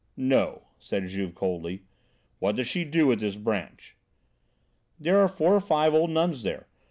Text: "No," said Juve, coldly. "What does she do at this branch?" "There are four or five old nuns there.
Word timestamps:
"No," 0.17 0.69
said 0.79 1.07
Juve, 1.09 1.35
coldly. 1.35 1.83
"What 2.39 2.55
does 2.55 2.67
she 2.67 2.85
do 2.85 3.11
at 3.11 3.19
this 3.19 3.35
branch?" 3.35 3.95
"There 4.99 5.19
are 5.19 5.27
four 5.27 5.53
or 5.53 5.59
five 5.61 5.93
old 5.93 6.09
nuns 6.09 6.41
there. 6.41 6.65